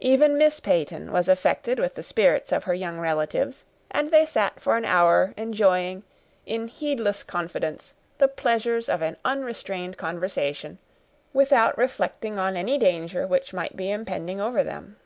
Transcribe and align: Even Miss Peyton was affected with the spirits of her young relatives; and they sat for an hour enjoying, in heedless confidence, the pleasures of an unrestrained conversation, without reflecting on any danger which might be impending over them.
Even 0.00 0.36
Miss 0.36 0.60
Peyton 0.60 1.10
was 1.10 1.26
affected 1.26 1.78
with 1.78 1.94
the 1.94 2.02
spirits 2.02 2.52
of 2.52 2.64
her 2.64 2.74
young 2.74 2.98
relatives; 2.98 3.64
and 3.90 4.10
they 4.10 4.26
sat 4.26 4.60
for 4.60 4.76
an 4.76 4.84
hour 4.84 5.32
enjoying, 5.38 6.02
in 6.44 6.68
heedless 6.68 7.22
confidence, 7.22 7.94
the 8.18 8.28
pleasures 8.28 8.90
of 8.90 9.00
an 9.00 9.16
unrestrained 9.24 9.96
conversation, 9.96 10.76
without 11.32 11.78
reflecting 11.78 12.38
on 12.38 12.58
any 12.58 12.76
danger 12.76 13.26
which 13.26 13.54
might 13.54 13.74
be 13.74 13.90
impending 13.90 14.38
over 14.38 14.62
them. 14.62 14.96